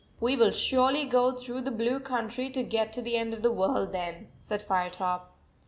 "We 0.19 0.35
will 0.35 0.49
surely 0.49 1.05
go 1.05 1.31
through 1.31 1.61
the 1.61 1.69
blue 1.69 1.99
99 1.99 2.03
country 2.05 2.49
to 2.49 2.63
get 2.63 2.91
to 2.93 3.03
the 3.03 3.17
end 3.17 3.35
of 3.35 3.43
the 3.43 3.51
world 3.51 3.91
then," 3.91 4.29
said 4.39 4.63
Firetop. 4.63 5.37